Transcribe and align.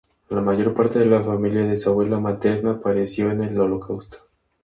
La 0.31 0.41
mayor 0.41 0.73
parte 0.73 0.97
de 0.97 1.05
la 1.05 1.21
familia 1.23 1.61
de 1.63 1.77
su 1.77 1.91
abuela 1.91 2.19
materna 2.19 2.81
pereció 2.83 3.29
en 3.29 3.43
el 3.43 3.59
Holocausto. 3.59 4.17